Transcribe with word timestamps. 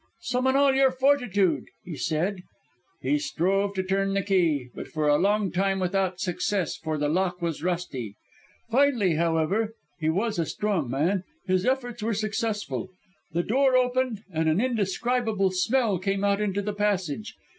"'Summon 0.21 0.55
all 0.55 0.73
your 0.73 0.89
fortitude,' 0.89 1.67
he 1.83 1.95
said. 1.95 2.41
"He 3.03 3.19
strove 3.19 3.75
to 3.75 3.83
turn 3.83 4.15
the 4.15 4.23
key, 4.23 4.69
but 4.73 4.87
for 4.87 5.07
a 5.07 5.19
long 5.19 5.51
time 5.51 5.79
without 5.79 6.19
success 6.19 6.75
for 6.75 6.97
the 6.97 7.07
lock 7.07 7.39
was 7.39 7.61
rusty. 7.61 8.15
Finally, 8.71 9.13
however 9.13 9.75
he 9.99 10.09
was 10.09 10.39
a 10.39 10.45
strong 10.47 10.89
man 10.89 11.23
his 11.45 11.67
efforts 11.67 12.01
were 12.01 12.15
successful. 12.15 12.89
The 13.33 13.43
door 13.43 13.77
opened, 13.77 14.23
and 14.31 14.49
an 14.49 14.59
indescribable 14.59 15.51
smell 15.51 15.99
came 15.99 16.23
out 16.23 16.41
into 16.41 16.63
the 16.63 16.73
passage. 16.73 17.35